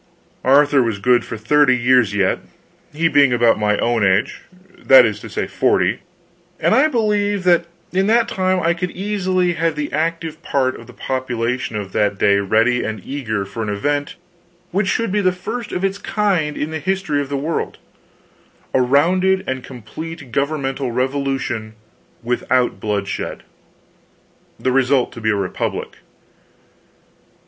Arthur 0.43 0.81
was 0.81 0.97
good 0.97 1.23
for 1.23 1.37
thirty 1.37 1.77
years 1.77 2.15
yet, 2.15 2.39
he 2.91 3.07
being 3.07 3.31
about 3.31 3.59
my 3.59 3.77
own 3.77 4.03
age 4.03 4.41
that 4.79 5.05
is 5.05 5.19
to 5.19 5.29
say, 5.29 5.45
forty 5.45 5.99
and 6.59 6.73
I 6.73 6.87
believed 6.87 7.43
that 7.43 7.65
in 7.91 8.07
that 8.07 8.27
time 8.27 8.59
I 8.59 8.73
could 8.73 8.89
easily 8.89 9.53
have 9.53 9.75
the 9.75 9.93
active 9.93 10.41
part 10.41 10.75
of 10.79 10.87
the 10.87 10.93
population 10.93 11.75
of 11.75 11.91
that 11.91 12.17
day 12.17 12.39
ready 12.39 12.83
and 12.83 12.99
eager 13.05 13.45
for 13.45 13.61
an 13.61 13.69
event 13.69 14.15
which 14.71 14.87
should 14.87 15.11
be 15.11 15.21
the 15.21 15.31
first 15.31 15.71
of 15.71 15.85
its 15.85 15.99
kind 15.99 16.57
in 16.57 16.71
the 16.71 16.79
history 16.79 17.21
of 17.21 17.29
the 17.29 17.37
world 17.37 17.77
a 18.73 18.81
rounded 18.81 19.43
and 19.47 19.63
complete 19.63 20.31
governmental 20.31 20.91
revolution 20.91 21.75
without 22.23 22.79
bloodshed. 22.79 23.43
The 24.59 24.71
result 24.71 25.11
to 25.11 25.21
be 25.21 25.29
a 25.29 25.35
republic. 25.35 25.97